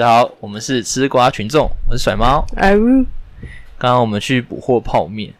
[0.00, 2.42] 大家好，我们是吃瓜群众，我是甩猫。
[2.56, 3.04] 哎呜，
[3.76, 5.30] 刚刚我们去补货泡面，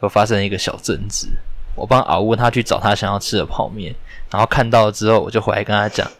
[0.00, 1.28] 就发生一个小争执。
[1.74, 3.94] 我帮敖乌他去找他想要吃的泡面，
[4.30, 6.10] 然后看到了之后，我就回来跟他讲：“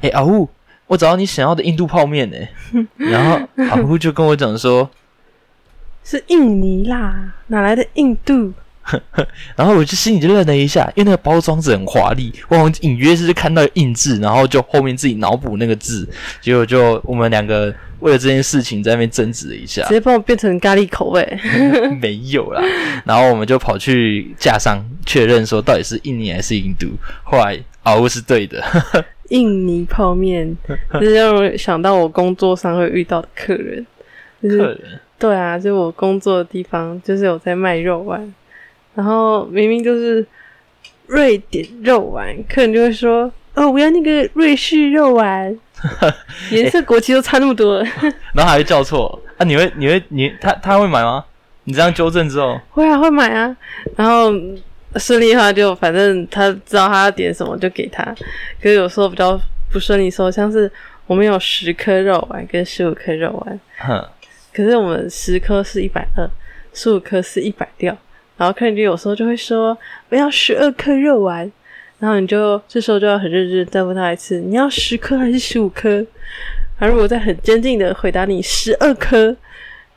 [0.00, 0.48] 哎，敖乌，
[0.86, 2.36] 我找到你想要的印度泡面呢。
[2.96, 4.88] ”然后敖乌就跟我讲说
[6.02, 8.54] ：“是印尼啦，哪来的印度？”
[9.56, 16.08] 然后我就心里就愣了一下，因为那个包装纸很华丽，我隐约是看到印字，然后就后面自己脑补那个字，
[16.40, 21.26] 结果就我们两个为了这件事情在那边争执了一下，直接帮我变成咖喱口味。
[22.00, 22.62] 没有啦，
[23.04, 26.88] 然后我们就跑去架上确认说到底是印尼还是印度，
[27.22, 28.62] 后来哦是对的，
[29.30, 30.54] 印尼泡面，
[30.92, 33.86] 就是让我想到我工作上会遇到的客人，
[34.42, 34.80] 客人
[35.18, 38.34] 对啊，就我工作的地方就是有在卖肉丸。
[38.94, 40.24] 然后明明就是
[41.06, 45.58] 瑞典肉丸，客人就会说：“哦，我要那个瑞士肉丸，
[46.50, 47.82] 颜色国旗都差那么多。
[48.34, 49.44] ”然后还会叫错啊？
[49.44, 51.24] 你会你会你他他会买吗？
[51.64, 53.56] 你这样纠正之后，会啊会买啊。
[53.96, 54.32] 然后
[54.96, 58.04] 顺利的话就反正他知道他要点什么就给他。
[58.62, 59.38] 可是有时候比较
[59.72, 60.70] 不顺利，说像是
[61.06, 64.04] 我们有十颗肉丸跟十五颗肉丸，哼，
[64.52, 66.30] 可是我们十颗是一百二，
[66.72, 67.96] 十五颗是一百六。
[68.36, 69.76] 然后客人就有时候就会说
[70.08, 71.50] 我要十二颗肉丸，
[71.98, 76.04] 然后你就这时候就要很认真再问他一次，你要十颗还是十五颗？
[76.78, 79.34] 他如果在很坚定的回答你十二颗，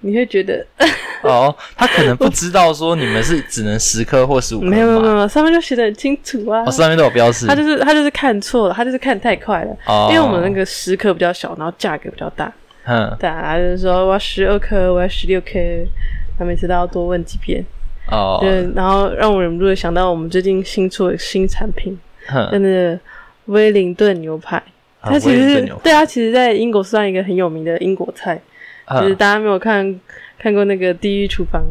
[0.02, 0.64] 你会觉得
[1.24, 7.48] 哦，他可能不知道说你们是只能十颗或十五颗没有没有没有，上面就写的很清楚啊，哦，上面都有标识。
[7.48, 9.76] 他就是他就是看错了，他就是看太快了，
[10.12, 12.54] 因为我们那个十颗比较小，然后价格比较大，
[12.86, 15.60] 嗯，对啊，他就说我要十二颗，我要十六颗，
[16.38, 17.66] 他每次都要多问几遍。
[18.12, 21.98] 哦，对，然后让我忍不住想到我们最近新出的新产品，
[22.52, 23.00] 真的
[23.46, 24.62] 威灵顿牛排。
[25.02, 28.40] 它其实对它其实，在英国算一个很有名的英国菜，
[29.02, 30.00] 就是大家没有看
[30.38, 31.62] 看过那个《地狱厨房》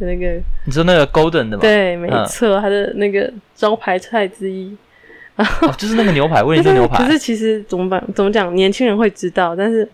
[0.00, 1.60] 的那个，你说那个 Golden 的吗？
[1.60, 4.76] 对，没错，它的那个招牌菜之一。
[5.36, 7.04] 然后就是那个牛排， 威灵顿牛排。
[7.04, 8.00] 可是其实怎么办？
[8.14, 8.54] 怎么讲？
[8.54, 9.88] 年轻人会知道，但是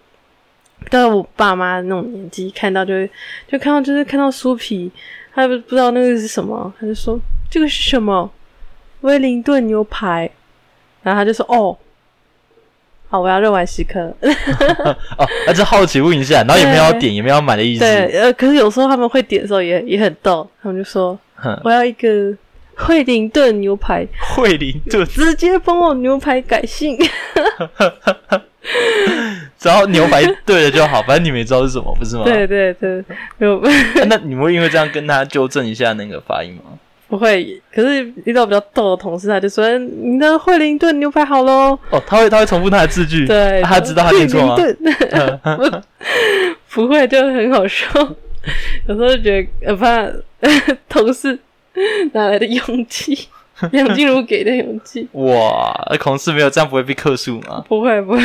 [0.89, 3.11] 到我爸妈那种年纪，看到就会
[3.51, 4.91] 就看到就是看到酥皮。
[5.33, 7.19] 他不不知道那个是什么，他就说
[7.49, 8.29] 这个是什么
[9.03, 10.29] 威灵顿牛排，
[11.05, 11.79] 然后他就说哦，
[13.09, 14.01] 好，我要肉丸十颗。
[15.17, 17.81] 哦，他就好奇问一下，然后也没有点，也没有买的意思。
[17.81, 21.17] 对，呃，可是有时候他们会点的时候也也很逗，他们就说
[21.63, 22.37] 我要一个
[22.75, 24.05] 惠灵顿牛排，
[24.35, 26.99] 惠灵顿直接帮我牛排改姓。
[29.59, 32.25] 只要牛排对了就好，反正你们也知道是什么，不是吗？
[32.25, 33.05] 对对对。
[34.09, 36.79] 那你们会因为这样跟他纠正一下那个发音吗？
[37.09, 37.61] 不会。
[37.75, 44.57] 可是遇到比较逗的同事，他就说：“你的惠灵顿牛排好喽。”哦，他会他会重复他的字句，对，他知道他念错吗？
[46.73, 47.87] 不会，就很好笑。
[48.87, 50.07] 有时候就觉得，呃怕
[50.89, 51.39] 同事
[52.13, 53.29] 哪来的勇气。
[53.73, 55.73] 梁静茹给的勇气哇！
[56.01, 57.65] 同事没有这样不会被克数吗？
[57.69, 58.19] 不会不会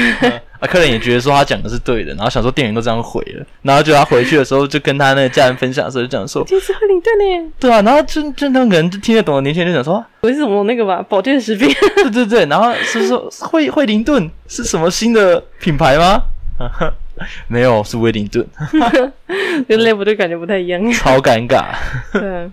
[0.60, 0.68] 啊！
[0.68, 11.06] 客人也觉得说他讲的是对的，然后想说店员都这样回了，然后就他回去的时候就跟他那个家人分享的时候就讲说：“这是惠灵顿呢。”对啊，然后就就那个人就听得懂的年轻人就讲说：“为什么那个吧？
[11.08, 16.22] 保健食品？”对对对，然后是说 惠惠灵顿是什么新的品牌吗？
[17.48, 18.46] 没有，是威灵顿，
[19.68, 21.66] 跟 level 就感觉不太一样，超尴尬。
[22.12, 22.50] 对，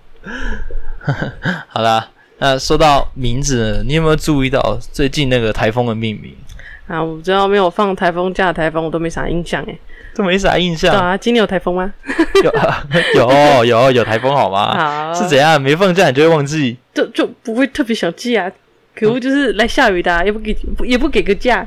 [1.69, 2.09] 好啦。
[2.43, 6.35] 那说到名字，你有没有注意到最近那个台风的命名
[6.89, 7.01] 啊？
[7.01, 9.79] 我知道没有放台风假的台风，我都没啥印象哎，
[10.17, 11.17] 都没啥印象啊。
[11.17, 11.95] 今年有台风吗？
[12.43, 12.53] 有
[13.15, 14.77] 有有有台风好吗？
[14.77, 15.63] 好是怎样？
[15.63, 16.77] 没放假你就会忘记？
[16.93, 18.51] 就就不会特别想记啊。
[18.95, 21.67] 可恶，就是来下雨的，也不给，也不给个假。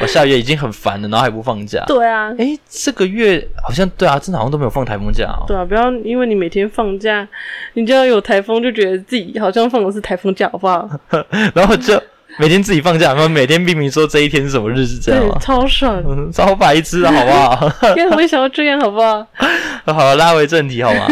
[0.00, 1.82] 我 下雨已经很烦了，然后还不放假。
[1.86, 5.44] 对啊，哎，这个月好像对啊，真的好像都没有放台风假哦。
[5.46, 7.26] 对啊，不要因为你每天放假，
[7.74, 10.88] 你就要有台风，就觉得自己好像放的是台风假，好不好？
[11.54, 12.02] 然后就。
[12.38, 15.36] 每天自己放假，然后每天命名说这一天是什么日子，这样吗？
[15.40, 16.02] 超爽，
[16.32, 17.72] 超白痴，好不好？
[17.96, 19.26] 也没想到这样，好不好？
[19.92, 21.06] 好了，拉回正题，好吗？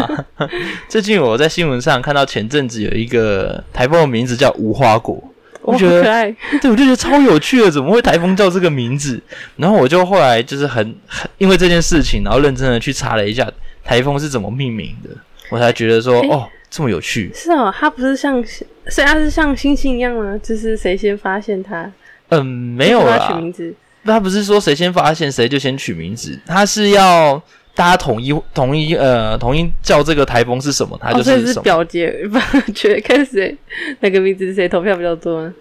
[0.88, 5.22] 最近我在新闻上看到前阵子有一个台风的名字叫无花果，
[5.62, 9.20] 我觉得对，我就觉得超有趣的，怎么会台风叫这个名字？
[9.56, 13.46] 然后我就后来就是很很因为这件事情，然后认真的去查了一下
[13.84, 15.10] 台风是怎么命名的，
[15.50, 16.48] 我才觉得说哦。
[16.70, 18.42] 这么有趣是哦，它不是像，
[18.86, 20.38] 所以它是像星星一样吗？
[20.40, 21.90] 就是谁先发现它？
[22.28, 23.26] 嗯，没有啦。
[23.26, 23.74] 取名字，
[24.04, 27.42] 他不是说谁先发现谁就先取名字，他是要
[27.74, 32.40] 大家统一统一呃统一叫这个台风是什么，他就是是表决，表
[32.72, 33.56] 决看谁
[33.98, 35.52] 哪个名字谁投票比较多。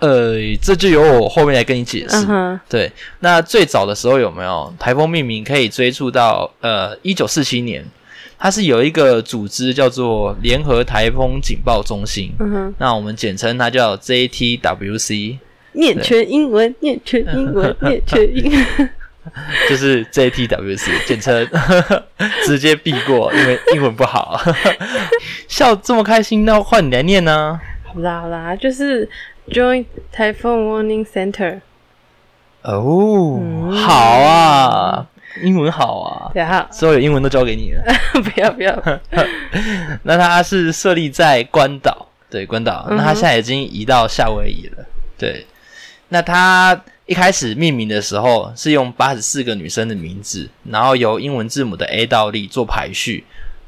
[0.00, 2.26] 呃，这就由我后面来跟你解释。
[2.68, 7.84] 对，那最早的时候有没有台风命名可以追溯到呃一九四七年？
[8.38, 15.38] 它是有一个组织叫做联合台风警报中心，嗯哼，那我们简称它叫 JTWC，
[15.72, 18.90] 念全英文，念全英文，念全英文。
[19.68, 21.46] 就是 JTWC，简称
[22.46, 24.40] 直接避过，因为英文不好。
[25.46, 27.60] 笑这么开心，那换你来念呢？
[27.84, 29.06] 好啦好啦，就是
[29.50, 29.84] Joint
[30.14, 31.60] Typhoon Warning Center。
[32.62, 34.77] 哦，嗯好啊，
[35.42, 37.82] 英文好啊，对啊，所有英文都交给你了。
[38.22, 39.00] 不 要不要，
[40.04, 42.86] 那它是设立在关岛，对关岛。
[42.90, 44.84] 嗯那它现在已经移到夏威夷了，
[45.16, 45.46] 对。
[46.10, 53.24] 那它一开始命名的时候是用八十四个女生的名字，然后由英文字母的 A 到 D 做排序，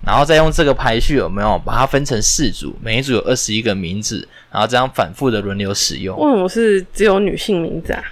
[0.07, 6.19] 然后再用这个排序有没有把它分成四组，每一组有二十一个名字，然后这样反复的轮流使用。
[6.19, 8.03] 为什么是只有女性名字啊？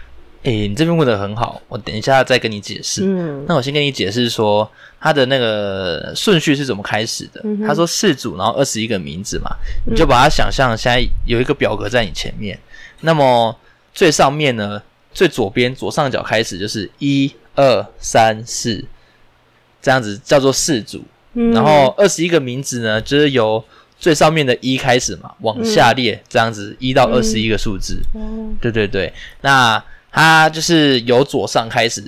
[0.45, 3.03] 诶，你这边问的很好，我等一下再跟你解释。
[3.05, 4.71] 嗯那我先跟你解释说，
[5.01, 7.41] 他的那个顺序是怎么开始的。
[7.45, 9.51] 嗯他说四组，然后二十一个名字嘛，
[9.87, 12.59] 你就把它想象现在有一个表格在你前面。
[13.01, 13.55] 那么
[13.93, 14.81] 最上面呢，
[15.13, 18.85] 最左边左上角开始就是一二三四，
[19.83, 21.05] 这样子叫做四组。
[21.35, 23.63] 嗯，然后二十一个名字呢，就是由
[23.99, 28.01] 最上面的一开始嘛，往下列这样子一到二十一个数字。
[28.15, 29.13] 哦对对对，
[29.43, 29.83] 那
[30.19, 32.03] 它就是由左上开始，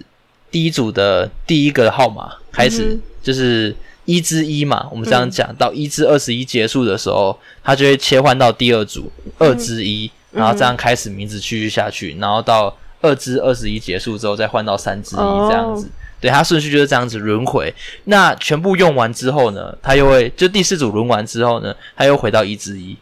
[0.50, 3.72] 第一组的第一个号码开始、嗯就是
[4.04, 15.88] 一至一嘛，我们这样讲、到一至二十一结束的时候，它就会切换到第二组二至一、嗯然后这样开始名字继续下去，然后到二至二十一结束之后再换到三至一哦这样子。
[16.20, 17.72] 对，它顺序就是这样子轮回。
[18.04, 22.96] 那全部用完之后呢，它又会就第四组轮完之后呢，它又回到一之一。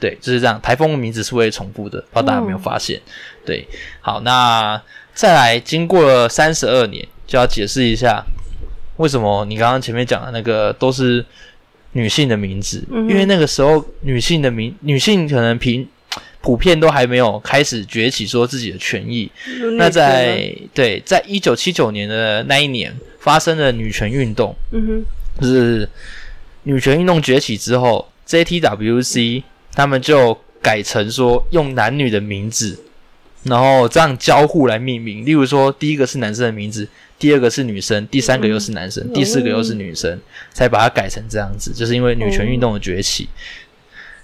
[0.00, 0.60] 对，就是这样。
[0.60, 3.00] 台风的名字是会重复的，不知道大家有没有发现？
[3.44, 3.66] 对，
[4.00, 4.80] 好，那
[5.14, 8.24] 再来，经过了三十二年，就要解释一下
[8.96, 11.24] 为什么你刚刚前面讲的那个都是
[11.92, 15.86] 女性的名字，嗯因为那个时候女性的名女性可能平
[16.40, 19.30] 普遍都还没有开始崛起，说自己的权益。
[19.76, 25.86] 那在对，在一九七九年的那一年发生了女权运动，嗯哼，就是
[26.62, 29.42] 女权运动崛起之后，JTWC
[29.74, 32.78] 他们就改成说用男女的名字，
[33.44, 35.24] 然后这样交互来命名。
[35.24, 36.86] 例如说，第一个是男生的名字，
[37.18, 40.20] 第二个是女生，第三个又是男生，嗯第四个又是女生，
[40.52, 43.28] 才把它改成这样子，就是因为女权运动的崛起。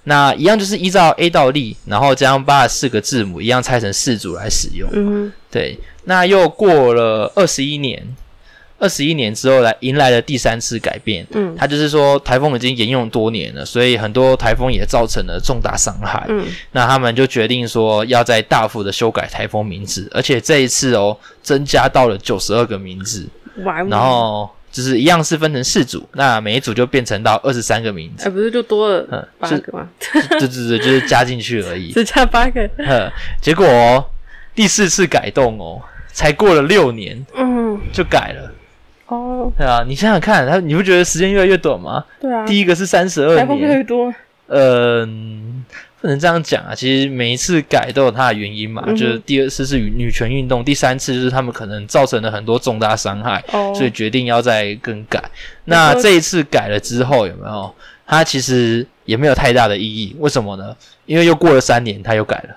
[0.05, 4.89] 那一样就是依照 A 到 D，然后将八十四个字母一样拆成四组来使用。
[4.93, 8.07] 嗯对，那又过了二十一年，
[8.79, 11.27] 二十一年之后来迎来了第三次改变。
[11.33, 16.27] 嗯它就是说台风已经沿用多年了，所以很多台风也造成了重大伤害。
[16.29, 23.27] 嗯那他们就决定说要在大幅的修改台风名字，而且这一次哦增加到了九十二个名字，
[23.89, 28.31] 然后就是一样是分成四组，那每一组就变成到二十三个名字哎，。
[28.31, 29.89] 不是就多了嗯，是八个吗？
[29.99, 31.93] 对对对，就是加进去而已。
[31.97, 34.05] 只差八个，呵，结果、哦、
[34.55, 35.81] 第四次改动哦，
[36.13, 38.46] 才过了六年嗯，就改了。
[39.47, 42.05] 哦，对啊，你想想看，他你不觉得时间越来越短吗？
[42.21, 44.13] 对啊，第一个是三十二台风越来年，越多，
[44.49, 45.65] 嗯，
[46.01, 46.75] 不能这样讲啊。
[46.75, 55.23] 其实每一次改都有它的原因嘛，嗯就是第二次是女权运动，第三次就是他们可能造成了很多重大伤害，哦，所以决定要再更改。
[55.65, 57.75] 那这一次改了之后，有没有？
[58.09, 60.77] 它其实也没有太大的意义，为什么呢？
[61.07, 62.57] 因为又过了三年，它又改了，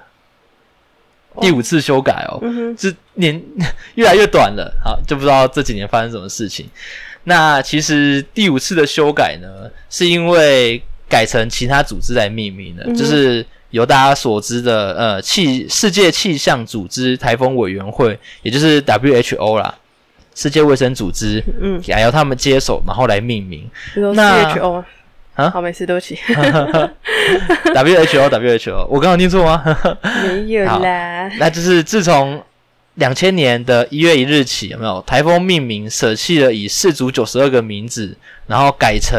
[1.42, 2.40] 第五次修改哦。
[2.42, 3.42] 嗯哼，是年
[3.96, 6.68] 越来越短了，好，就不知道这几年发生什么事情。
[7.26, 19.76] 那其实第五次的修改呢，是因为改成其他组织来命名的，嗯就是由大家所知的呃气世界气象组织台风委员会，也就是 WHO 啦，
[20.34, 23.70] 世界卫生组织，嗯，还由他们接手，然后来命名。
[24.16, 24.84] 那 CHO
[25.40, 26.18] 啊，啊好，没事，对不起，
[27.74, 29.64] WHO WHO，我刚刚念错吗？
[30.28, 32.44] 没有啦，那就是自从
[32.96, 38.18] 两千年的一月一日起，有没有台风命名舍弃了以四组九十二个名字，
[38.48, 39.18] 然后改成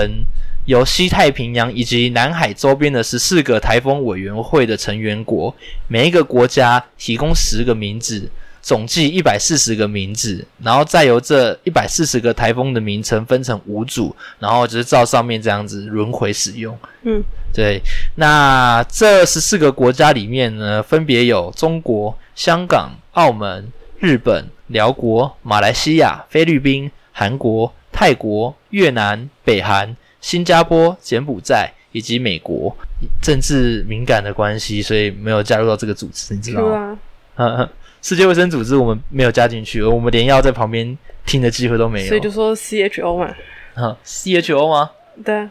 [0.66, 5.54] 由西太平洋以及南海周边的十四个台风委员会的成员国，
[5.88, 8.28] 每一个国家提供十个名字。
[8.62, 16.76] 总计一百四十个名字，然后再由这一百四十个台风的名称分成五组，然后就是照上面这样子轮回使用。
[17.02, 17.80] 嗯，对，
[18.16, 32.76] 那这十四个国家里面呢，分别有中国、香港、澳门、日本、辽国、马来西亚、菲律宾、韩国、泰国、越南、北韩、新加坡、柬埔寨以及美国。
[33.22, 36.98] 政治敏感的关系，所以没有加入到这个组织，你知道吗？
[37.34, 37.68] 啊，嗯，
[38.02, 42.08] 世界卫生组织我们没有加进去，我们连要在旁边听的机会都没有。
[42.08, 43.28] 所以就说 CHO 嘛，
[43.74, 44.90] 啊，CHO 吗？
[45.24, 45.50] 对啊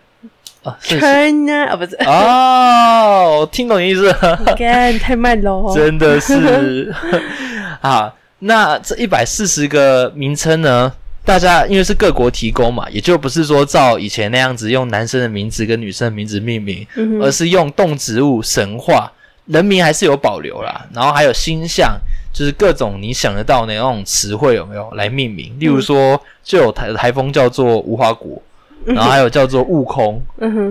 [0.63, 6.93] 啊，，China 啊不是，哦，我听懂你意思了，干太慢了哦， 真的是
[7.81, 8.13] 啊。
[8.39, 10.91] 那这一百四十个名称呢？
[11.25, 19.11] 大家因为是各国提供嘛，也就不是说照以前那样子用男生的名字跟女生的名字命名，嗯，而是用动植物、神话、
[19.49, 20.87] 人名还是有保留啦。
[20.93, 21.99] 然后还有星象，
[22.33, 25.53] 就是各种你想得到的那种词汇有没有来命名？
[25.59, 28.41] 例如说，就有台台风叫做无花果，
[28.85, 30.21] 然后还有叫做悟空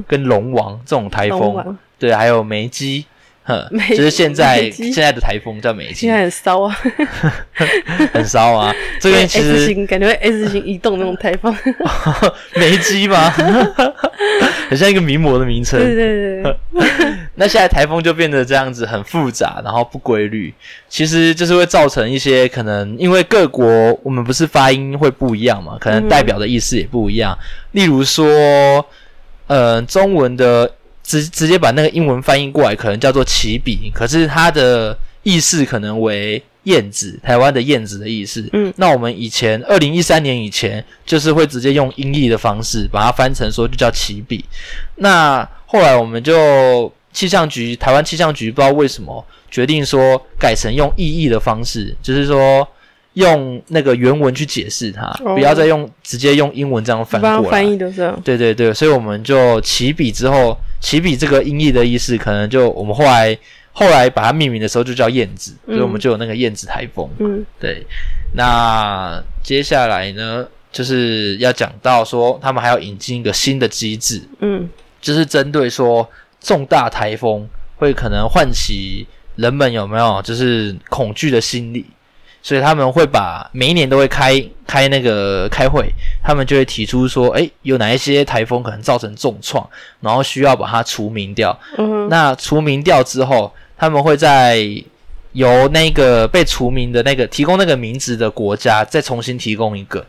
[0.07, 3.05] 跟龙王这种台风，对，还有梅基。
[3.45, 3.67] 哼，
[3.97, 6.79] 就是现在现在的台风叫梅基现，在很骚啊，
[8.13, 8.71] 很骚啊。
[9.01, 11.57] 这边其 S 实型感觉会 S 型移动那种台风，
[12.57, 13.33] 梅基吗？
[14.69, 15.81] 很像一个名模的名称。
[15.81, 16.57] 对对对对，
[17.37, 20.53] 那现在台风就变得这样子很复杂，然后不规律，
[20.89, 23.67] 其实就是会造成一些可能，因为各国
[24.03, 27.37] 我们不是发音会不一样嘛，可能代表的意思也不一样。
[27.73, 28.85] 例如说，
[29.47, 30.71] 呃，中文的
[31.03, 38.49] 直直接把那个英文翻译过来，可能叫做起笔，可是它的意思可能为燕子，台湾的燕子的意思。
[38.53, 44.45] 嗯，那我们以前二零一三年以前，就是会直接用音译的方式把它翻成说就叫起笔。
[44.97, 52.67] 那后来我们就气象局，台湾气象局不知道为什么决定说改成用意译的方式，就是说
[53.15, 57.69] 用那个原文去解释它，哦不要再用直接用英文这样翻过来翻。
[57.69, 63.37] 译的时候，对对对，所以我们就起笔之后，起笔这个音译的意思，可能就我们后来
[63.79, 67.09] 后来把它命名的时候就叫燕子，所以我们就有那个燕子台风。
[67.21, 67.47] 嗯。
[67.61, 67.87] 对，
[68.35, 74.69] 那接下来呢，就是要讲到说，他们还要引进一个新的机制，嗯。
[75.01, 76.09] 就是针对说
[76.41, 79.07] 重大台风会可能唤起
[79.37, 81.87] 人们有没有就是恐惧的心理，
[82.43, 85.89] 所以他们会把每一年都会开开那个开会，
[86.21, 89.65] 他们就会提出说，诶，有哪一些台风可能造成重创，
[90.01, 91.57] 然后需要把它除名掉。
[91.79, 94.59] 嗯，那除名掉之后，他们会在
[95.33, 100.05] 由那个被除名的那个提供那个名字的国家再重新提供一个。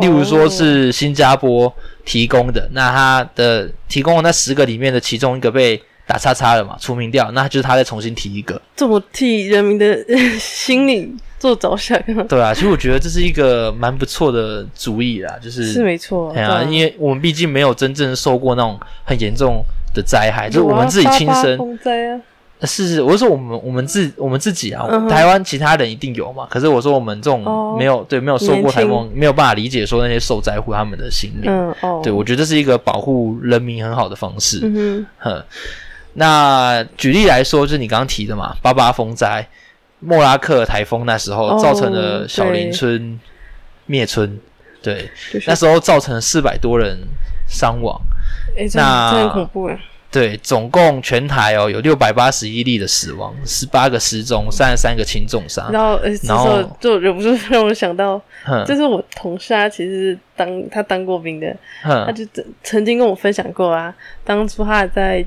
[0.00, 1.72] 例如说是新加坡
[2.04, 8.60] 提供的，那他的提供的那十个里面的其中一个被打叉叉了嘛，除名掉，那就是他再重新提一个。
[8.76, 21.58] 这么替人民的呃心理做着想， 对啊，其实我觉得这是一个蛮不错的主意啦，就是是没错，哎呀，对啊因为我们毕竟没有真正受过那种很严重的灾害，就是我们自己亲身
[22.62, 26.48] 是是，我是说我们我们自我们自己啊，嗯台湾其他人一定有嘛。
[26.50, 31.48] 可是我说我们这种哦没有、对没有受过台风，没有办法理解说那些受灾户他们的心理。
[31.48, 34.60] 嗯哦，对，我觉得这是一个保护人民很好的方式。
[34.64, 35.44] 嗯哼，
[36.14, 39.46] 那举例来说，就是你刚刚提的嘛，八八风灾、
[40.00, 43.20] 莫拉克台风那时候哦造成了小林村
[43.86, 44.36] 灭村，
[44.82, 46.98] 对，哼，就是那时候造成了四百多人
[47.46, 48.00] 伤亡。
[48.74, 49.78] 那这很恐怖哎，
[50.10, 55.70] 对，总共全台哦有六百八十一例的死亡，十八个失踪，三十三个轻重伤。
[55.70, 58.20] 然后呃，然后候就忍不住让我想到，
[58.66, 65.24] 就是我同事啊，其实是当他当过兵的，他就曾曾经跟我分享过啊，当初他还在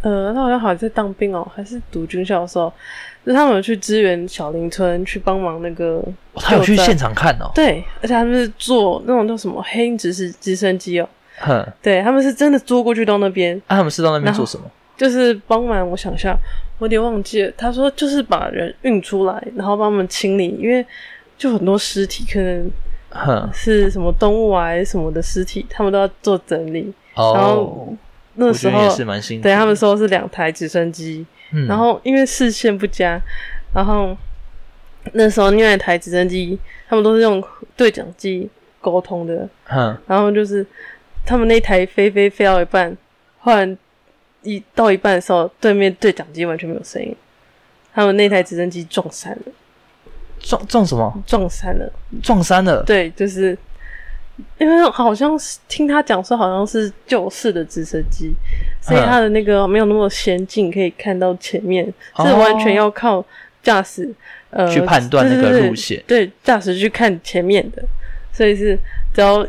[0.00, 2.72] 呃，他好像好像在当兵哦，还是读军校的时候，
[3.24, 7.50] 就是他们有去支援小林村，去帮忙那个哦他有去现场看哦。
[7.54, 11.08] 对，而且他们是坐那种叫什么黑鹰直升直升机哦，
[11.38, 14.64] 哼，对他们是真的坐过去到那边，啊，他们是到那边做什么？
[14.96, 16.36] 就是帮忙，我想一下，
[16.78, 17.52] 我有点忘记了。
[17.56, 20.84] 他说就是把人运出来，然后帮他们清理，因为
[21.36, 22.70] 就很多尸体，可能
[23.10, 26.92] 哼，是什么动物啊什么的尸体，他们都要做整理。
[27.14, 27.96] 然哦后，
[28.34, 29.50] 那时候我觉得也是蛮辛苦的。
[29.50, 33.20] 对他们说是两台直升机，嗯，然后因为视线不佳，
[33.74, 34.16] 然后
[35.14, 36.58] 那时候另外一台直升机，
[36.88, 37.42] 他们都是用
[37.76, 38.48] 对讲机
[38.80, 40.64] 沟通的，嗯，然后就是
[41.24, 42.96] 他们那台飞飞飞到一半，
[43.40, 43.76] 忽然
[44.42, 47.14] 一到一半的时候，对面对讲机完全没有声音，
[47.94, 49.52] 他们那台直升机撞山了，
[50.40, 51.22] 撞撞什么？
[51.26, 51.92] 撞山了。
[52.22, 52.82] 撞山了。
[52.82, 53.56] 对，就是
[54.58, 58.32] 因为好像是听他讲说，好像是旧式的直升机，
[58.80, 63.24] 所以嗯它的那个没有那么先进，可以看到前面，哦是完全要靠
[63.62, 64.12] 驾驶
[64.50, 67.84] 呃去判断那个路线对，驾驶去看前面的，
[68.32, 68.76] 所以是
[69.14, 69.48] 只要个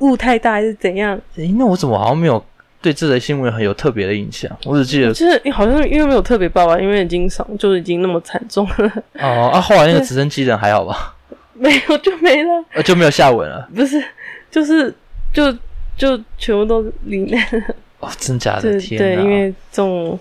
[0.00, 2.44] 雾太大还是怎样，诶，那我怎么好像没有
[2.80, 4.50] 对这则新闻很有特别的印象？
[4.64, 11.14] 我只记得就是好像因为没有特别报吧，因为已经伤就是已经那么惨重了，哦啊，后来那个直升机人还好吧？
[11.54, 13.68] 没有就没了，呃，就没有下文了。
[13.74, 14.02] 不是，
[14.50, 14.92] 就是
[15.32, 15.52] 就
[15.96, 17.74] 就全部都罹难了。
[18.00, 19.22] 哦，真假的对天对，哪！
[19.22, 20.18] 因为这种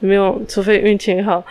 [0.00, 1.42] 没有，除非运气很好。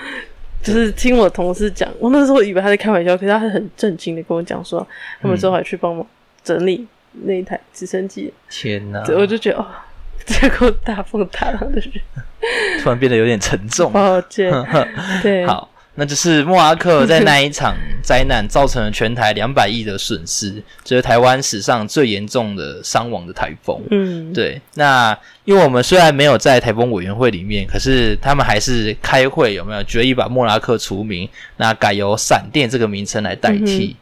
[0.62, 4.86] 就是听我同事讲，我那时候以为他在开玩笑，可是他是很震惊的跟我讲说，
[5.22, 6.06] 他们之后还去帮忙
[6.44, 6.86] 整理
[7.24, 9.04] 那一台直升机，天哪！
[9.04, 9.66] 对我就觉得哦，
[10.26, 11.92] 这个大风大浪的人，
[12.84, 13.92] 突然变得有点沉重。
[13.92, 14.52] 抱歉，
[15.24, 23.82] 对，好，那就是莫拉克在那一场灾难造成了全台两百亿的损失，这是台湾史上最严重的伤亡的台风。
[23.90, 33.96] 嗯，对，那因为我们虽然没有在台风委员会里面，可是他们还是开会有没有决议把莫拉克除名，那改由闪电这个名称来代替。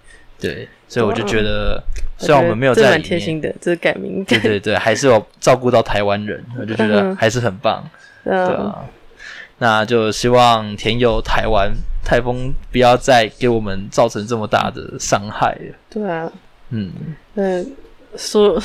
[0.45, 1.81] 对，所以我就觉得，
[2.17, 7.83] 虽然我们没有在心的，这是改名，对对对，还是有照顾到台湾人， 我就觉得嗯还是很棒。
[8.23, 8.85] 对嗯，啊，
[9.59, 11.71] 那就希望田友台湾
[12.03, 15.75] 台风不要再给我们造成这么大的伤害了。
[15.89, 16.31] 对啊，
[16.69, 16.91] 嗯，
[17.35, 17.71] 嗯，
[18.17, 18.59] 说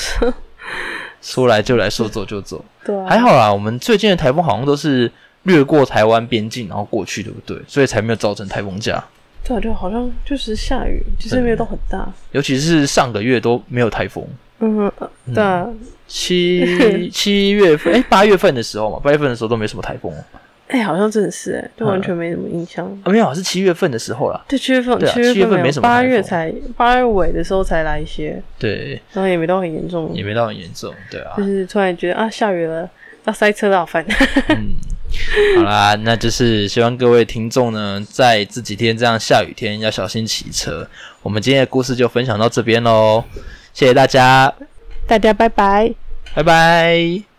[1.20, 3.52] 说来就来，说走就走，对啊，还好啦。
[3.52, 5.10] 我们最近的台风好像都是
[5.42, 7.60] 掠过台湾边境然后过去，对不对？
[7.66, 9.02] 所以才没有造成台风假。
[9.44, 14.24] 对啊，就好像就是下雨，其实没有都很大，尤其是上个月都没有台风，
[14.60, 14.90] 嗯，
[15.34, 15.68] 对啊，
[16.06, 20.24] 七 七月份哎八月份的时候嘛，八月份的时候都没什么台风哦。
[20.68, 22.86] 哎，好像真的是，哎，就完全没什么印象。
[23.02, 24.40] 啊，没有是七月份的时候啦。
[24.46, 26.08] 对，七月份，啊七月份没什么台风。
[26.08, 31.34] 月才八月尾的时候才来一些，对，然后也没到很严重，也没到很严重，对啊。
[31.36, 31.42] 就。
[31.42, 32.88] 是突然觉得啊下雨了，
[33.24, 34.06] 要塞车了，好烦。
[34.50, 34.76] 嗯，
[35.56, 40.88] 好啦，那就是希望各位听众呢，在这几天这样下雨天要小心骑车。
[41.22, 43.24] 我们今天的故事就分享到这边喽，
[43.74, 44.52] 谢谢大家，
[45.06, 45.92] 大家拜拜。
[46.34, 47.29] 拜拜。